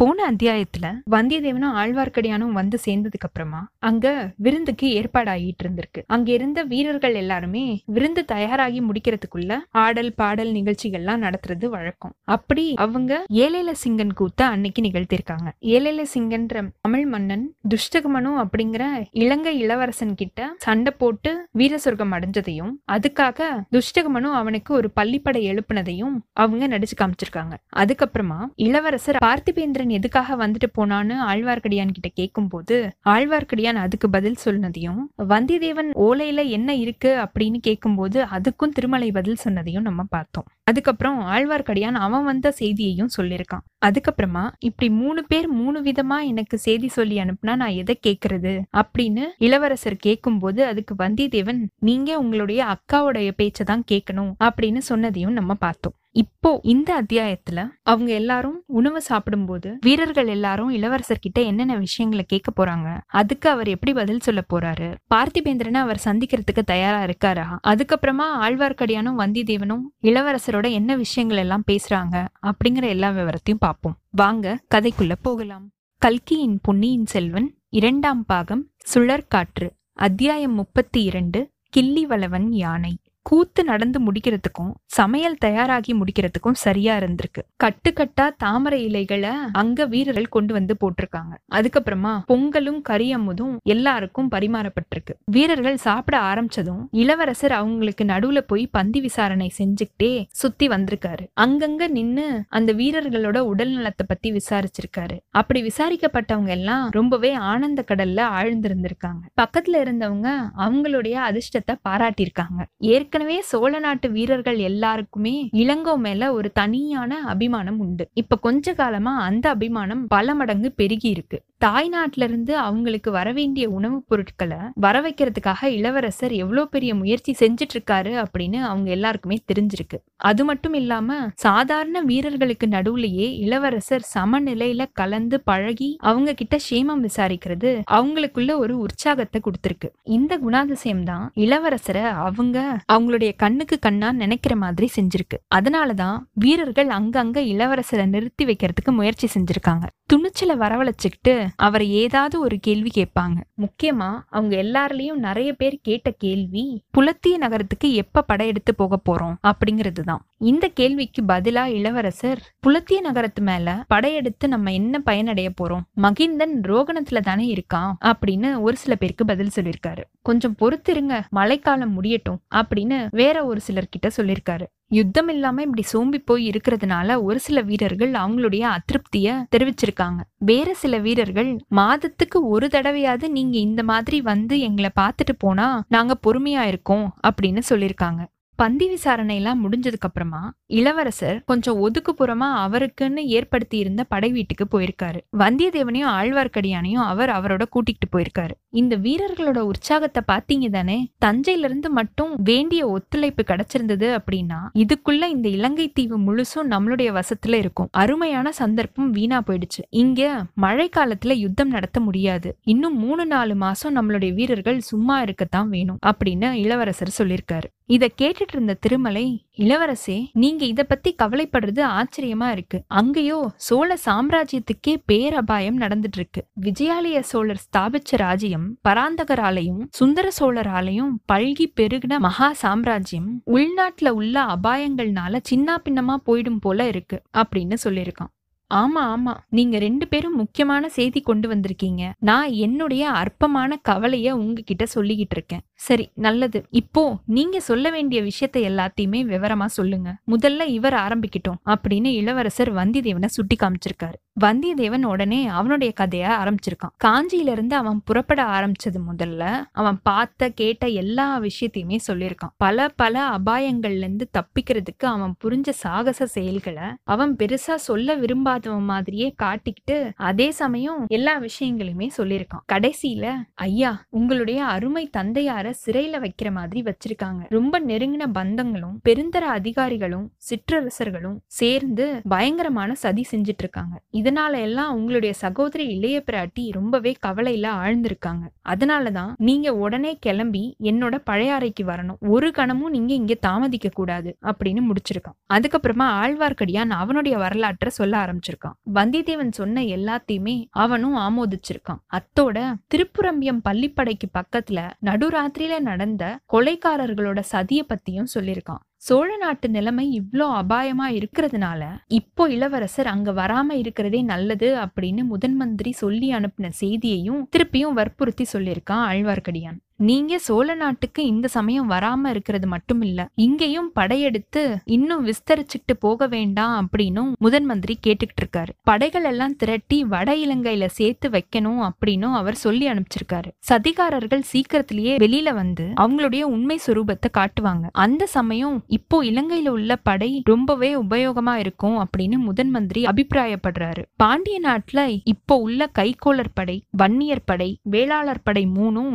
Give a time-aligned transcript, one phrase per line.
[0.00, 4.06] போன அத்தியாயத்துல வந்தியத்தேவனும் ஆழ்வார்க்கடியானும் வந்து சேர்ந்ததுக்கு அப்புறமா அங்க
[4.36, 6.00] விருந்துக்கு ஏற்பாடாகிட்டு இருந்திருக்கு.
[6.06, 12.14] அங்க இருந்த வீரர்கள் எல்லாருமே விருந்து தயாராகி முடிக்கிறதுக்குள்ள ஆடல் பாடல் நிகழ்ச்சிகள்லாம் நடத்துறது வழக்கம்.
[12.24, 15.48] அப்படி அவங்க ஏலேல சிங்கன் கூத்த அன்னைக்கு நிகழ்த்திருக்காங்க.
[15.76, 17.44] ஏலேல சிங்கன்ற தமிழ் மன்னன்
[17.74, 25.42] துஷ்டகமனும் அப்படிங்கிற இலங்கை இளவரசன் கிட்ட சண்டை போட்டு வீர சொர்க்கம் அடைஞ்சதையும் அதுக்காக துஷ்டகமனும் அவனுக்கு ஒரு பள்ளிப்படை
[25.52, 27.54] எழுப்புனதையும் அவங்க நடிச்சு காமிச்சிருக்காங்க.
[27.76, 36.48] அதுக்கப்புறமா இளவரசர் பார்த்திபேந்திரன் எதுக்காக வந்துட்டு போனான்னு ஆழ்வார்க்கடியான் கிட்ட கேட்கும்போது ஆழ்வார்க்கடியான் அதுக்கு பதில் சொன்னதையும் வந்தியத்தேவன் ஓலையில
[36.48, 40.46] என்ன இருக்கு அப்படின்னு கேட்கும்போது அதுக்கும் திருமலை பதில் சொன்னதையும் நம்ம பார்த்தோம்.
[40.68, 43.64] அதுக்கப்புறம் ஆழ்வார்க்கடியான் அவன் வந்த செய்தியையும் சொல்லியிருக்கான்.
[43.86, 50.02] அதுக்கப்புறமா இப்படி மூணு பேர் மூணு விதமா எனக்கு செய்தி சொல்லி அனுப்புனா நான் எதை கேட்கறது அப்படின்னு இளவரசர்
[50.06, 55.96] கேட்கும்போது அதுக்கு வந்தியத்தேவன் நீங்க உங்களுடைய அக்காவுடைய பேச்சை தான் கேட்கணும் அப்படின்னு சொன்னதையும் நம்ம பார்த்தோம்.
[56.12, 62.88] இப்போ இந்த அத்தியாயத்துல அவங்க எல்லாரும் உணவு சாப்பிடும்போது வீரர்கள் எல்லாரும் இளவரசர் கிட்ட என்னென்ன விஷயங்களை கேட்க போறாங்க?
[63.20, 64.88] அதுக்கு அவர் எப்படி பதில் சொல்ல போறாரு?
[65.14, 67.46] பார்த்திபேந்திரனை அவர் சந்திக்கிறதுக்கு தயாரா இருக்காரா?
[67.66, 73.98] அதுக்கப்புறமா ஆழ்வார்க்கடியானும் வந்தியத்தேவனும் இளவரசரோட என்ன விஷயங்கள் எல்லாம் பேசுறாங்க அப்படிங்கிற எல்லா விவரத்தையும் பார்ப்போம்.
[74.10, 75.70] வாங்க கதைக்குள்ள போகலாம்.
[75.98, 82.98] கல்கியின் பொன்னியின் செல்வன் இரண்டாம் பாகம் சுழற்காற்று அத்தியாயம் முப்பத்தி இரண்டு கிள்ளி வளவன் யானை.
[83.28, 87.42] கூத்து நடந்து முடிக்கிறதுக்கும் சமையல் தயாராகி முடிக்கிறதுக்கும் சரியா இருந்திருக்கு.
[87.56, 91.34] கட்டு கட்டா தாமரை இலைகளை அங்க வீரர்கள் கொண்டு வந்து போட்டிருக்காங்க.
[91.54, 95.14] அதுக்கப்புறமா பொங்கலும் கரியமுதும் எல்லாருக்கும் பரிமாறப்பட்டிருக்கு.
[95.24, 101.26] வீரர்கள் சாப்பிட ஆரம்பிச்சதும் இளவரசர் அவங்களுக்கு நடுவுல போய் பந்தி விசாரணை செஞ்சுக்கிட்டே சுத்தி வந்திருக்காரு.
[101.40, 105.18] அங்கங்க நின்னு அந்த வீரர்களோட உடல் நலத்தை பத்தி விசாரிச்சிருக்காரு.
[105.30, 109.22] அப்படி விசாரிக்கப்பட்டவங்க எல்லாம் ரொம்பவே ஆனந்த கடல்ல ஆழ்ந்திருந்திருக்காங்க.
[109.42, 112.60] பக்கத்துல இருந்தவங்க அவங்களுடைய அதிர்ஷ்டத்தை பாராட்டியிருக்காங்க.
[112.78, 118.04] ஏற்கனவே ஏற்கனவே சோழ நாட்டு வீரர்கள் எல்லாருக்குமே இளங்கோ மேல ஒரு தனியான அபிமானம் உண்டு.
[118.14, 121.38] இப்ப கொஞ்ச காலமா அந்த அபிமானம் பல மடங்கு பெருகி இருக்கு.
[121.64, 128.56] தாய்நாட்டிலிருந்து இருந்து அவங்களுக்கு வரவேண்டிய உணவுப் பொருட்களை வர வைக்கிறதுக்காக இளவரசர் எவ்வளோ பெரிய முயற்சி செஞ்சுட்டு இருக்காரு அப்படின்னு
[128.56, 129.98] அவங்க எல்லாருக்குமே தெரிஞ்சிருக்கு.
[130.16, 138.56] அது மட்டும் இல்லாம சாதாரண வீரர்களுக்கு நடுவுலயே இளவரசர் சமநிலையில கலந்து பழகி அவங்க கிட்ட சேமம் விசாரிக்கிறது அவங்களுக்குள்ள
[138.56, 139.88] ஒரு உற்சாகத்தை கொடுத்துருக்கு.
[140.02, 145.38] இந்த குணாதிசயம் தான் இளவரசரை அவங்க அவங்களுடைய கண்ணுக்கு கண்ணா நினைக்கிற மாதிரி செஞ்சிருக்கு.
[145.54, 149.86] அதனாலதான் வீரர்கள் அங்கங்க இளவரசரை நிறுத்தி வைக்கிறதுக்கு முயற்சி செஞ்சிருக்காங்க.
[150.06, 153.36] துணிச்சலை வரவழைச்சுக்கிட்டு அவரை ஏதாவது ஒரு கேள்வி கேட்பாங்க.
[153.58, 160.22] முக்கியமா அவங்க எல்லாருலயும் நிறைய பேர் கேட்ட கேள்வி புலத்திய நகரத்துக்கு எப்ப படையெடுத்து போக போறோம் அப்படிங்கிறது தான்
[160.38, 165.80] இந்த கேள்விக்கு பதிலா இளவரசர் புலத்திய நகரத்து மேல படையெடுத்து நம்ம என்ன பயனடைய போறோம்?
[166.02, 170.02] மகிந்தன் ரோகணத்துல தானே இருக்கான் அப்படின்னு ஒரு சில பேருக்கு பதில் சொல்லியிருக்காரு.
[170.22, 174.66] கொஞ்சம் பொறுத்திருங்க மழைக்காலம் முடியட்டும் அப்படின்னு வேற ஒரு சிலர்கிட்ட சொல்லியிருக்காரு.
[174.90, 180.20] யுத்தம் இல்லாம இப்படி சோம்பி போய் இருக்கிறதுனால ஒரு சில வீரர்கள் அவங்களுடைய அதிருப்திய தெரிவிச்சிருக்காங்க.
[180.38, 186.62] வேற சில வீரர்கள் மாதத்துக்கு ஒரு தடவையாவது நீங்க இந்த மாதிரி வந்து எங்களை பார்த்துட்டு போனா நாங்க பொறுமையா
[186.62, 188.20] இருக்கோம் அப்படின்னு சொல்லியிருக்காங்க.
[188.58, 195.20] பந்தி விசாரணை எல்லாம் முடிஞ்சதுக்கு அப்புறமா இளவரசர் கொஞ்சம் ஒதுக்குப்புறமா அவருக்குன்னு ஏற்படுத்தி இருந்த படை வீட்டுக்கு போயிருக்காரு.
[195.38, 198.54] வந்தியத்தேவனையும் ஆழ்வார்க்கடியானையும் அவர் அவரோட கூட்டிகிட்டு போயிருக்காரு.
[198.68, 201.12] இந்த வீரர்களோட உற்சாகத்தை பாத்தீங்க தானே?
[201.24, 207.88] தஞ்சையில இருந்து மட்டும் வேண்டிய ஒத்துழைப்பு கிடைச்சிருந்தது அப்படின்னா இதுக்குள்ள இந்த இலங்கை தீவு முழுசும் நம்மளுடைய வசத்துல இருக்கும்.
[207.90, 209.82] அருமையான சந்தர்ப்பம் வீணா போயிடுச்சு.
[209.90, 212.58] இங்க மழை காலத்துல யுத்தம் நடத்த முடியாது.
[212.62, 217.68] இன்னும் மூணு நாலு மாசம் நம்மளுடைய வீரர்கள் சும்மா இருக்கத்தான் வேணும் அப்படின்னு இளவரசர் சொல்லியிருக்காரு.
[217.88, 222.82] இதை கேட்டுட்டு இருந்த திருமலை இளவரசே நீங்க இத பத்தி கவலைப்படுறது ஆச்சரியமா இருக்கு.
[222.86, 232.18] அங்கேயோ சோழ சாம்ராஜ்யத்துக்கே பேரபாயம் நடந்துட்டு இருக்கு விஜயாலய சோழர் ஸ்தாபிச்ச ராஜ்யம் பராந்தகராலையும் சுந்தர சோழராலையும் பல்கி பெருகின
[232.18, 238.32] மகா சாம்ராஜ்யம் உள்நாட்டுல உள்ள அபாயங்கள்னால சின்ன பின்னமா போயிடும் போல இருக்கு அப்படின்னு சொல்லியிருக்கான்.
[238.70, 239.34] ஆமா ஆமா.
[239.48, 242.10] நீங்க ரெண்டு பேரும் முக்கியமான செய்தி கொண்டு வந்திருக்கீங்க.
[242.18, 245.60] நான் என்னுடைய அற்பமான கவலைய உங்ககிட்ட சொல்லிக்கிட்டு இருக்கேன்.
[245.74, 246.64] சரி நல்லது.
[246.70, 250.14] இப்போ நீங்க சொல்ல வேண்டிய விஷயத்தை எல்லாத்தையுமே விவரமா சொல்லுங்க.
[250.26, 256.94] முதல்ல இவர் ஆரம்பிக்கிட்டோம் அப்படின்னு இளவரசர் வந்தியத்தேவனை சுட்டி காமிச்சிருக்காரு வந்தியத்தேவன் உடனே அவனுடைய கதைய ஆரம்பிச்சிருக்கான்.
[257.04, 262.54] காஞ்சியில இருந்து அவன் புறப்பட ஆரம்பிச்சது முதல்ல அவன் பார்த்த கேட்ட எல்லா விஷயத்தையுமே சொல்லியிருக்கான்.
[262.56, 270.10] பல பல அபாயங்கள்ல இருந்து தப்பிக்கிறதுக்கு அவன் புரிஞ்ச சாகச செயல்களை அவன் பெருசா சொல்ல விரும்பாதவன் மாதிரியே காட்டிக்கிட்டு
[270.16, 272.64] அதே சமயம் எல்லா விஷயங்களையுமே சொல்லியிருக்கான்.
[272.72, 277.42] கடைசியில ஐயா உங்களுடைய அருமை தந்தையார சிறையில வைக்கிற மாதிரி வச்சிருக்காங்க.
[277.48, 285.34] ரொம்ப நெருங்கின பந்தங்களும் பெருந்தர அதிகாரிகளும் சிற்றரசர்களும் சேர்ந்து பயங்கரமான சதி செஞ்சிட்டு இருக்காங்க இத இதனால எல்லாம் உங்களுடைய
[285.34, 288.44] சகோதரி இளைய பிராட்டி ரொம்பவே கவலையில ஆழ்ந்திருக்காங்க.
[288.68, 292.18] அதனாலதான் நீங்க உடனே கிளம்பி என்னோட பழைய அறைக்கு வரணும்.
[292.28, 295.36] ஒரு கணமும் நீங்க இங்க தாமதிக்க கூடாது அப்படின்னு முடிச்சிருக்கான்.
[295.54, 298.76] அதுக்கப்புறமா ஆழ்வார்க்கடியான் அவனுடைய வரலாற்றை சொல்ல ஆரம்பிச்சிருக்கான்.
[298.94, 302.02] வந்தியத்தேவன் சொன்ன எல்லாத்தையுமே அவனும் ஆமோதிச்சிருக்கான்.
[302.12, 308.84] அத்தோட திருப்புரம்பியம் பள்ளிப்படைக்கு பக்கத்துல நடுராத்திரியில நடந்த கொலைக்காரர்களோட சதிய பத்தியும் சொல்லியிருக்கான்.
[309.02, 315.92] சோழ நாட்டு நிலைமை இவ்வளோ அபாயமா இருக்கிறதுனால இப்போ இளவரசர் அங்க வராம இருக்கிறதே நல்லது அப்படின்னு முதன் மந்திரி
[315.92, 319.78] சொல்லி அனுப்பின செய்தியையும் திருப்பியும் வற்புறுத்தி சொல்லியிருக்கான் ஆழ்வார்க்கடியான்.
[320.00, 326.74] நீங்க சோழ நாட்டுக்கு இந்த சமயம் வராம இருக்கிறது மட்டும் இல்ல இங்கேயும் படையெடுத்து இன்னும் விஸ்தரிச்சுட்டு போக வேண்டாம்
[326.82, 328.72] அப்படின்னும் முதன் மந்திரி கேட்டுக்கிட்டு இருக்காரு.
[328.82, 333.50] படைகள் எல்லாம் திரட்டி வட இலங்கையில சேர்த்து வைக்கணும் அப்படின்னும் அவர் சொல்லி அனுப்பிச்சிருக்காரு.
[333.70, 337.86] சதிகாரர்கள் சீக்கிரத்திலேயே வெளியில வந்து அவங்களுடைய உண்மை சுரூபத்தை காட்டுவாங்க.
[337.92, 344.04] அந்த சமயம் இப்போ இலங்கையில உள்ள படை ரொம்பவே உபயோகமா இருக்கும் அப்படின்னு முதன் மந்திரி அபிப்பிராயப்படுறாரு.
[344.16, 349.14] பாண்டிய நாட்டுல இப்போ உள்ள கைகோளர் படை வன்னியர் படை வேளாளர் படை மூணும்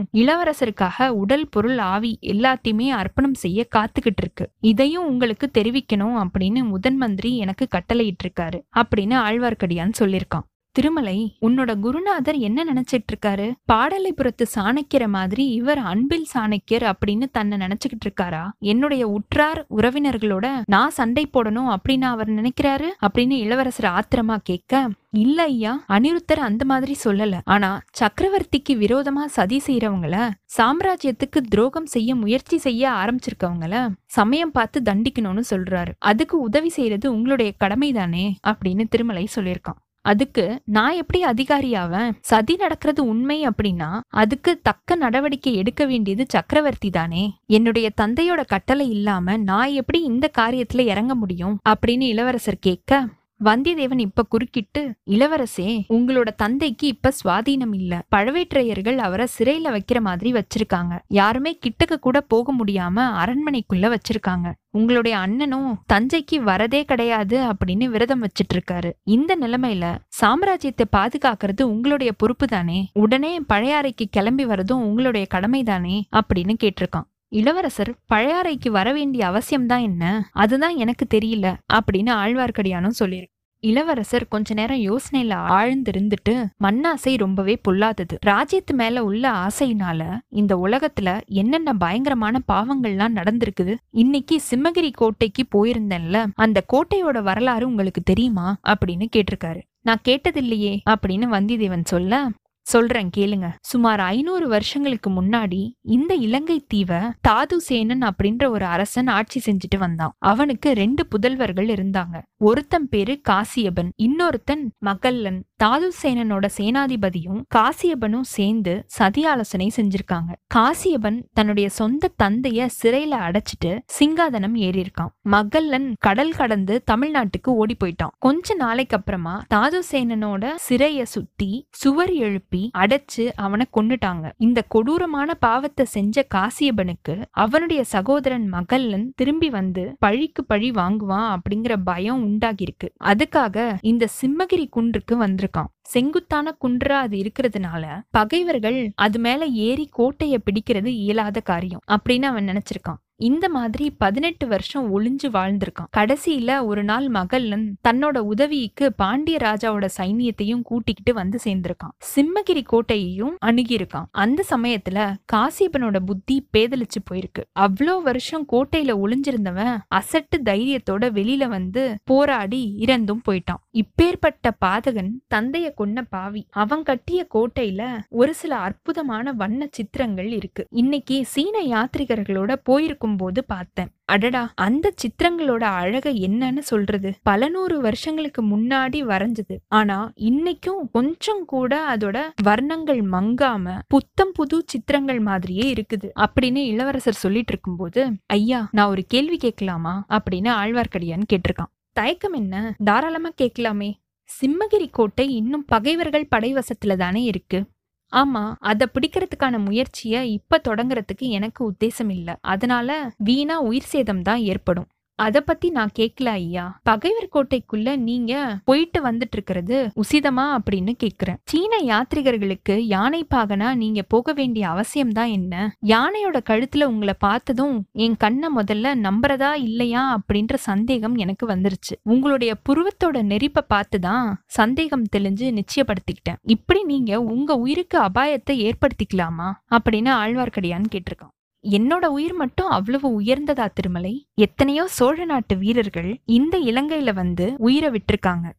[0.81, 7.38] இளவரசருக்காக உடல் பொருள் ஆவி எல்லாத்தையுமே அர்ப்பணம் செய்ய காத்துக்கிட்டு இருக்கு இதையும் உங்களுக்கு தெரிவிக்கணும் அப்படின்னு முதன் மந்திரி
[7.38, 10.48] எனக்கு கட்டளையிட்டு இருக்காரு அப்படின்னு ஆழ்வார்க்கடியான் சொல்லியிருக்கான்.
[10.75, 18.06] திருமலை உன்னோட குருநாதர் என்ன நினைச்சிட்டு இருக்காரு பாடலைபுரத்து சாணக்கியர மாதிரி இவர் அன்பில் சாணக்கியர் அப்படின்னு தன்னை நினைச்சுக்கிட்டு
[18.06, 25.44] இருக்காரா என்னுடைய உற்றார் உறவினர்களோட நான் சண்டை போடணும் அப்படின்னு அவர் நினைக்கிறாரு அப்படின்னு இளவரசர் ஆத்திரமா கேட்க இல்ல
[25.44, 27.40] ஐயா அனிருத்தர் அந்த மாதிரி சொல்லல.
[27.44, 35.92] ஆனா சக்கரவர்த்திக்கு விரோதமா சதி செய்யறவங்கள சாம்ராஜ்யத்துக்கு துரோகம் செய்ய முயற்சி செய்ய ஆரம்பிச்சிருக்கவங்கள சமயம் பார்த்து தண்டிக்கணும்னு சொல்றாரு.
[36.00, 38.34] அதுக்கு உதவி செய்யறது உங்களுடைய கடமைதானே?
[38.48, 39.80] அப்படின்னு திருமலை சொல்லியிருக்கான்.
[40.04, 47.38] அதுக்கு நான் எப்படி அதிகாரியாவேன் சதி நடக்கிறது உண்மை அப்படின்னா அதுக்கு தக்க நடவடிக்கை எடுக்க வேண்டியது சக்கரவர்த்தி தானே.
[47.48, 51.60] என்னுடைய தந்தையோட கட்டளை இல்லாம நான் எப்படி இந்த காரியத்துல இறங்க முடியும்?
[51.70, 53.08] அப்படின்னு இளவரசர் கேட்க
[53.45, 58.01] வந்தியத்தேவன் இப்ப குறுக்கிட்டு இளவரசே உங்களோட தந்தைக்கு இப்ப சுவாதீனம் இல்ல.
[58.16, 61.00] பழவேற்றையர்கள் அவரை சிறையில வைக்கிற மாதிரி வச்சிருக்காங்க.
[61.07, 64.51] யாருமே கிட்டக்க கூட போக முடியாம அரண்மனைக்குள்ள வச்சிருக்காங்க.
[64.72, 69.86] உங்களுடைய அண்ணனும் தஞ்சைக்கு வரதே கிடையாது அப்படின்னு விரதம் வச்சிட்டு இருக்காரு இந்த நிலைமையில
[70.22, 72.90] சாம்ராஜ்யத்தை பாதுகாக்கிறது உங்களுடைய பொறுப்பு தானே?
[72.94, 76.07] உடனே பழையாறைக்கு கிளம்பி வரதும் உங்களுடைய கடமை தானே?
[76.16, 80.30] அப்படின்னு கேட்டிருக்கான் இளவரசர் பழையாறைக்கு வர வேண்டிய அவசியம்தான் என்ன?
[80.34, 83.31] அதுதான் எனக்கு தெரியல அப்படின்னு ஆழ்வார்க்கடியானும் சொல்லியிருக்கு
[83.63, 88.18] இளவரசர் கொஞ்ச நேரம் யோசனையில ஆழ்ந்திருந்துட்டு மண்ணாசை ரொம்பவே பொல்லாதது.
[88.25, 96.63] ராஜ்யத்து மேல உள்ள ஆசையினால இந்த உலகத்துல என்னென்ன பயங்கரமான பாவங்கள்லாம் நடந்திருக்குது இன்னைக்கு சிம்மகிரி கோட்டைக்கு போயிருந்தேன்ல அந்த
[96.74, 98.57] கோட்டையோட வரலாறு உங்களுக்கு தெரியுமா?
[98.68, 99.62] அப்படின்னு கேட்டிருக்காரு.
[99.81, 102.30] நான் கேட்டதில்லையே அப்படின்னு வந்திதேவன் சொல்ல
[102.63, 103.50] சொல்றேன் கேளுங்க.
[103.62, 110.13] சுமார் ஐநூறு வருஷங்களுக்கு முன்னாடி இந்த இலங்கை தீவை தாதுசேனன் அப்படின்ற ஒரு அரசன் ஆட்சி செஞ்சுட்டு வந்தான்.
[110.19, 112.21] அவனுக்கு ரெண்டு புதல்வர்கள் இருந்தாங்க.
[112.38, 115.39] ஒருத்தன் பேரு காசியபன் இன்னொருத்தன் மகல்லன்.
[115.63, 120.31] தாதுசேனனோட சேனாதிபதியும் காசியபனும் சேர்ந்து சதி ஆலோசனை செஞ்சிருக்காங்க.
[120.56, 125.13] காசியபன் தன்னுடைய சொந்த தந்தைய சிறையில அடைச்சிட்டு சிங்காதனம் ஏறியிருக்கான்.
[125.21, 128.16] மகல்லன் கடல் கடந்து தமிழ்நாட்டுக்கு ஓடி போயிட்டான்.
[128.19, 134.32] கொஞ்ச நாளைக்கு அப்புறமா தாதுசேனனோட சிறைய சுத்தி சுவர் எழுப்பி அடைச்சு அவனை கொன்னுட்டாங்க.
[134.38, 142.22] இந்த கொடூரமான பாவத்தை செஞ்ச காசியபனுக்கு அவனுடைய சகோதரன் மகல்லன் திரும்பி வந்து பழிக்கு பழி வாங்குவான் அப்படிங்கிற பயம்
[142.28, 145.72] உண்டாகிருக்கு அதுக்காக இந்த சிம்மகிரி குன்றுக்கு வந்திருக்கான்.
[145.94, 153.00] செங்குத்தான குன்றா அது இருக்கிறதுனால பகைவர்கள் அது மேல ஏறி கோட்டைய பிடிக்கிறது இயலாத காரியம் அப்படின்னு அவன் நினைச்சிருக்கான்.
[153.16, 155.90] இந்த மாதிரி பதினெட்டு வருஷம் ஒளிஞ்சு வாழ்ந்திருக்கான்.
[155.98, 161.96] கடைசியில ஒரு நாள் மகளன் தன்னோட உதவிக்கு பாண்டிய ராஜாவோட சைனியத்தையும் கூட்டிக்கிட்டு வந்து சேர்ந்திருக்கான்.
[162.16, 164.06] சிம்மகிரி கோட்டையையும் அணுகியிருக்கான்.
[164.12, 167.44] அந்த சமயத்துல காசிபனோட புத்தி பேதலிச்சு போயிருக்கு.
[167.60, 173.62] அவ்வளோ வருஷம் கோட்டையில ஒளிஞ்சிருந்தவன் அசட்டு தைரியத்தோட வெளியில வந்து போராடி இறந்தும் போயிட்டான்.
[173.74, 176.48] இப்பேற்பட்ட பாதகன் தந்தைய கொன்ன பாவி.
[176.50, 180.68] அவன் கட்டிய கோட்டையில ஒரு சில அற்புதமான வண்ண சித்திரங்கள் இருக்கு.
[180.70, 183.02] இன்னைக்கு சீன யாத்ரிகர்களோட போயிருக்கும்.
[183.12, 183.88] போது பார்த்தேன்.
[184.06, 187.14] அடடா அந்த சித்திரங்களோட அழக என்னன்னு சொல்றது.
[187.24, 189.57] பல நூறு வருஷங்களுக்கு முன்னாடி வரைஞ்சது.
[189.68, 196.10] ஆனா இன்னைக்கும் கொஞ்சம் கூட அதோட வர்ணங்கள் மங்காம புத்தம் புது சித்திரங்கள் மாதிரியே இருக்குது.
[196.19, 200.06] அப்படின்னு இளவரசர் சொல்லிட்டு இருக்கும்போது ஐயா நான் ஒரு கேள்வி கேட்கலாமா?
[200.10, 201.72] அப்படின்னு ஆழ்வார்க்கடியான் கேட்டிருக்கான்.
[201.94, 202.76] தயக்கம் என்ன?
[202.83, 203.94] தாராளமா கேட்கலாமே.
[204.42, 207.66] சிம்மகிரி கோட்டை இன்னும் பகைவர்கள் படைவசத்துல தானே இருக்கு.
[208.14, 212.36] ஆமா அதை பிடிக்கிறதுக்கான முயற்சியை இப்ப தொடங்குறதுக்கு எனக்கு உத்தேசம் இல்லை.
[212.46, 212.90] அதனால
[213.24, 214.88] வீணா உயிர் சேதம் தான் ஏற்படும்.
[215.16, 216.80] அத பத்தி நான் கேட்கல ஐயா.
[216.84, 221.36] பகைவர் கோட்டைக்குள்ள நீங்க போயிட்டு வந்துட்டு இருக்கிறது உசிதமா அப்படின்னு கேக்குறேன்.
[221.46, 225.76] சீன யாத்ரிகர்களுக்கு யானை பாகனா நீங்க போக வேண்டிய அவசியம் தான் என்ன?
[225.86, 231.96] யானையோட கழுத்துல உங்களை பார்த்ததும் என் கண்ணை முதல்ல நம்புறதா இல்லையா அப்படின்ற சந்தேகம் எனக்கு வந்துருச்சு.
[232.04, 236.38] உங்களுடைய புருவத்தோட நெரிப்பை பார்த்துதான் சந்தேகம் தெளிஞ்சு நிச்சயப்படுத்திக்கிட்டேன்.
[236.42, 241.32] இப்படி நீங்க உங்க உயிருக்கு அபாயத்தை ஏற்படுத்திக்கலாமா அப்படின்னு ஆழ்வார்க்கடியான்னு கேட்டிருக்கான்.
[241.70, 244.28] என்னோட உயிர் மட்டும் அவ்வளவு உயர்ந்ததா திருமலை?
[244.36, 248.52] எத்தனையோ சோழ நாட்டு வீரர்கள் இந்த இலங்கையில வந்து உயிரை விட்டுருக்காங்க.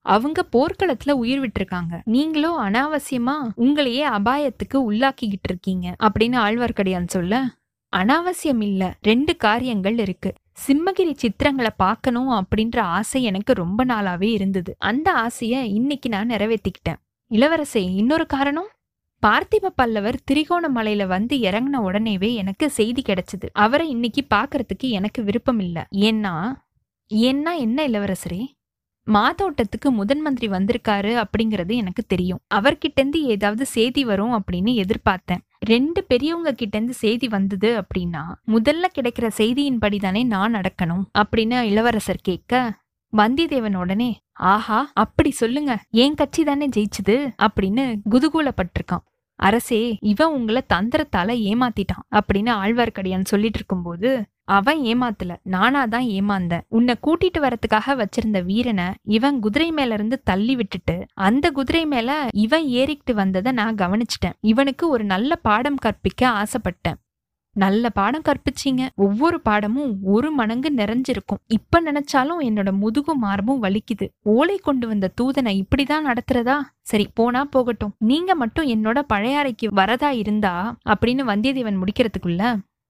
[0.00, 2.00] அவங்க போர்க்களத்துல உயிர் விட்டுருக்காங்க.
[2.04, 7.42] நீங்களோ அனாவசியமா உங்களையே அபாயத்துக்கு உள்ளாக்கிக்கிட்டு இருக்கீங்க அப்படின்னு ஆழ்வார்க்கடியான் சொல்ல
[7.96, 10.34] அனாவசியம் இல்ல ரெண்டு காரியங்கள் இருக்கு.
[10.66, 14.76] சிம்மகிரி சித்திரங்களை பார்க்கணும் அப்படின்ற ஆசை எனக்கு ரொம்ப நாளாவே இருந்தது.
[14.78, 17.00] அந்த ஆசைய இன்னைக்கு நான் நிறைவேற்றிக்கிட்டேன்
[17.30, 18.68] இளவரசே இன்னொரு காரணம்?
[19.26, 23.46] பார்த்திப பல்லவர் திரிகோணமலையில வந்து இறங்கின உடனேவே எனக்கு செய்தி கிடைச்சது.
[23.52, 25.82] அவரை இன்னைக்கு பார்க்கறதுக்கு எனக்கு விருப்பம் இல்லை.
[26.08, 26.34] ஏன்னா
[27.10, 28.42] ஏன்னா என்ன இளவரசரே?
[29.06, 32.40] மாதோட்டத்துக்கு முதன் மந்திரி வந்திருக்காரு அப்படிங்கறது எனக்கு தெரியும்.
[32.54, 35.42] அவர்கிட்ட இருந்து ஏதாவது செய்தி வரும் அப்படின்னு எதிர்பார்த்தேன்.
[35.66, 42.20] ரெண்டு பெரியவங்க கிட்ட இருந்து செய்தி வந்தது அப்படின்னா முதல்ல கிடைக்கிற செய்தியின்படி தானே நான் நடக்கணும் அப்படின்னு இளவரசர்
[42.22, 42.52] கேட்க
[43.16, 45.82] வந்திதேவன் உடனே ஆஹா அப்படி சொல்லுங்க.
[45.90, 47.30] என் கட்சி தானே ஜெயிச்சுது?
[47.42, 49.04] அப்படின்னு குதூகூலப்பட்டிருக்கான்.
[49.34, 56.60] அரசே இவன் உங்களை தந்திரத்தால ஏமாத்திட்டான் அப்படின்னு ஆழ்வார்க்கடியான் சொல்லிட்டு இருக்கும்போது அவன் ஏமாத்தல நானா தான் ஏமாந்தேன்.
[56.68, 62.66] உன்னை கூட்டிட்டு வரத்துக்காக வச்சிருந்த வீரனை இவன் குதிரை மேல இருந்து தள்ளி விட்டுட்டு அந்த குதிரை மேல இவன்
[62.66, 64.32] ஏறிக்கிட்டு வந்ததை நான் கவனிச்சிட்டேன்.
[64.40, 66.98] இவனுக்கு ஒரு நல்ல பாடம் கற்பிக்க ஆசைப்பட்டேன்.
[67.58, 68.82] நல்ல பாடம் கற்பிச்சீங்க.
[68.94, 71.42] ஒவ்வொரு பாடமும் ஒரு மடங்கு நிறைஞ்சிருக்கும்.
[71.46, 74.06] இப்ப நினைச்சாலும் என்னோட முதுகும் மார்பும் வலிக்குது.
[74.36, 76.56] ஓலை கொண்டு வந்த தூதனை இப்படிதான் நடத்துறதா?
[76.80, 77.94] சரி போனா போகட்டும்.
[77.98, 80.54] நீங்க மட்டும் என்னோட பழையாறைக்கு வரதா இருந்தா
[80.88, 82.42] அப்படின்னு வந்தியத்தேவன் முடிக்கிறதுக்குள்ள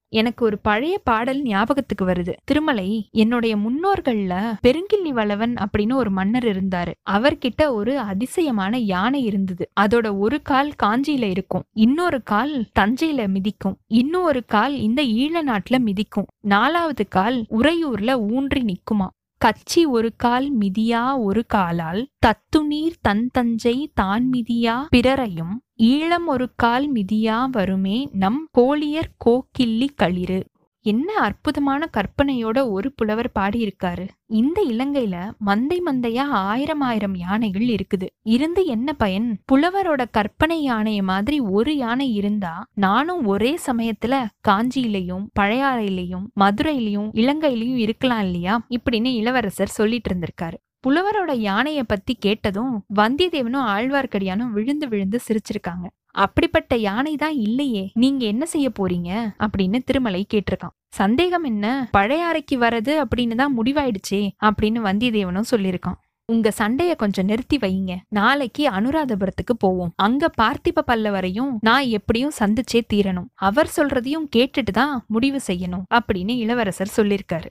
[0.09, 2.33] எனக்கு ஒரு பழைய பாடல் ஞாபகத்துக்கு வருது.
[2.43, 6.93] திருமலை என்னுடைய முன்னோர்கள்ல பெருங்கிள்ளி வளவன் அப்படின்னு ஒரு மன்னர் இருந்தாரு.
[7.09, 9.69] அவர்கிட்ட ஒரு அதிசயமான யானை இருந்தது.
[9.79, 11.63] அதோட ஒரு கால் காஞ்சியில இருக்கும்.
[11.71, 13.77] இன்னொரு கால் தஞ்சையில மிதிக்கும்.
[13.87, 16.25] இன்னொரு கால் இந்த ஈழ நாட்டுல மிதிக்கும்.
[16.39, 19.07] நாலாவது கால் உறையூர்ல ஊன்றி நிக்குமா?
[19.45, 26.93] கச்சி ஒரு கால் மிதியா ஒரு காலால் தத்துநீர் தன் தஞ்சை தான் மிதியா பிறரையும் ஈழம் ஒரு கால்
[26.93, 30.45] மிதியா வருமே நம் கோழியர் கோக்கில்லி களிறு.
[30.85, 34.07] என்ன அற்புதமான கற்பனையோட ஒரு புலவர் பாடியிருக்காரு.
[34.27, 38.07] இந்த இலங்கையில மந்தை மந்தையா ஆயிரம் ஆயிரம் யானைகள் இருக்குது.
[38.21, 39.41] இருந்து என்ன பயன்?
[39.51, 48.23] புலவரோட கற்பனை யானைய மாதிரி ஒரு யானை இருந்தா நானும் ஒரே சமயத்துல காஞ்சியிலையும் பழையாறையிலையும் மதுரையிலையும் இலங்கையிலையும் இருக்கலாம்
[48.23, 48.65] இல்லையா?
[48.69, 50.59] இப்படின்னு இளவரசர் சொல்லிட்டு இருந்திருக்காரு.
[50.83, 55.85] புலவரோட யானைய பத்தி கேட்டதும் வந்தியத்தேவனும் ஆழ்வார்க்கடியானும் விழுந்து விழுந்து சிரிச்சிருக்காங்க.
[56.11, 59.09] அப்படிப்பட்ட யானை தான் இல்லையே நீங்க என்ன செய்ய போறீங்க?
[59.39, 60.75] அப்படின்னு திருமலை கேட்டிருக்கான்.
[60.87, 61.89] சந்தேகம் என்ன?
[61.97, 65.99] பழையாறைக்கு வரது அப்படின்னு தான் முடிவாயிடுச்சே அப்படின்னு வந்தியத்தேவனும் சொல்லியிருக்கான்.
[66.25, 69.93] உங்க சண்டைய கொஞ்சம் நிறுத்தி வைங்க நாளைக்கு அனுராதபுரத்துக்கு போவோம்.
[69.95, 73.29] அங்க பார்த்திப பல்லவரையும் நான் எப்படியும் சந்திச்சே தீரணும்.
[73.33, 77.49] அவர் சொல்றதையும் கேட்டுட்டு தான் முடிவு செய்யணும் அப்படின்னு இளவரசர் சொல்லியிருக்காரு.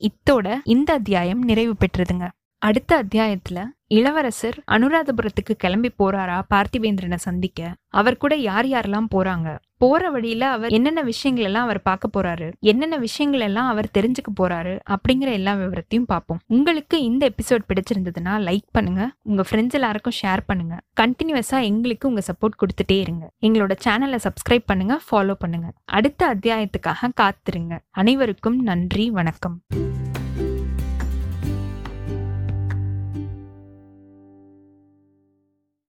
[0.00, 2.28] இத்தோட இந்த அத்தியாயம் நிறைவு பெற்றதுங்க.
[2.68, 7.74] அடுத்த அத்தியாயத்துல இளவரசர் அனுராதபுரத்துக்கு கிளம்பி போறாரா பார்த்திவேந்திரனை சந்திக்க?
[7.88, 9.58] அவர் கூட யார் யாரெல்லாம் போறாங்க?
[9.76, 12.52] போற வழியில அவர் என்னென்ன விஷயங்கள் எல்லாம் அவர் பார்க்க போறாரு?
[12.60, 14.78] என்னென்ன விஷயங்கள் எல்லாம் அவர் தெரிஞ்சுக்க போறாரு?
[14.90, 16.40] அப்படிங்கிற எல்லா விவரத்தையும் பார்ப்போம்.
[16.46, 19.10] உங்களுக்கு இந்த எபிசோட் பிடிச்சிருந்ததுன்னா லைக் பண்ணுங்க.
[19.22, 20.76] உங்க ஃப்ரெண்ட்ஸ் எல்லாருக்கும் ஷேர் பண்ணுங்க.
[21.00, 23.30] கண்டினியூஸா எங்களுக்கு உங்க சப்போர்ட் கொடுத்துட்டே இருங்க.
[23.40, 25.72] எங்களோட சேனலை சப்ஸ்கிரைப் பண்ணுங்க ஃபாலோ பண்ணுங்க.
[25.84, 27.78] அடுத்த அத்தியாயத்துக்காக காத்திருங்க.
[27.90, 29.62] அனைவருக்கும் நன்றி வணக்கம்.